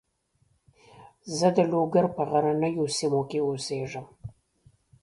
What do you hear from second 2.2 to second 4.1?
غرنیو سیمو کې اوسېږم.